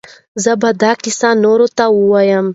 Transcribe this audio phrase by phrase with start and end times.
[0.43, 2.45] زه به دا کیسه نورو ته ووایم.